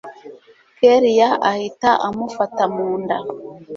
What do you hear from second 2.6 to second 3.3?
munda